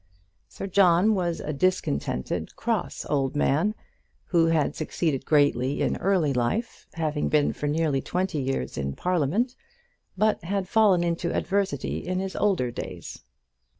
Sir 0.49 0.65
John 0.65 1.13
was 1.13 1.39
a 1.39 1.53
discontented, 1.53 2.55
cross 2.55 3.05
old 3.07 3.35
man, 3.35 3.75
who 4.29 4.47
had 4.47 4.75
succeeded 4.75 5.27
greatly 5.27 5.83
in 5.83 5.95
early 5.97 6.33
life, 6.33 6.87
having 6.95 7.29
been 7.29 7.53
for 7.53 7.67
nearly 7.67 8.01
twenty 8.01 8.41
years 8.41 8.79
in 8.79 8.93
Parliament, 8.95 9.55
but 10.17 10.43
had 10.43 10.67
fallen 10.67 11.03
into 11.03 11.31
adversity 11.31 11.97
in 11.99 12.17
his 12.19 12.35
older 12.35 12.71
days. 12.71 13.21